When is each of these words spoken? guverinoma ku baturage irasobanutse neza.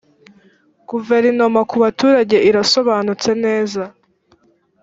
guverinoma 0.89 1.61
ku 1.69 1.75
baturage 1.83 2.37
irasobanutse 2.49 3.29
neza. 3.45 3.83